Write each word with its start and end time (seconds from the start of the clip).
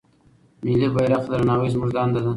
ملي 0.65 0.87
بيرغ 0.95 1.19
ته 1.25 1.29
درناوی 1.33 1.69
زموږ 1.73 1.89
دنده 1.95 2.19
ده. 2.25 2.29